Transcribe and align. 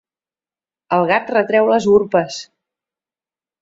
El 0.97 1.05
gat 1.13 1.31
retreu 1.35 1.71
les 1.77 1.89
urpes. 2.01 2.43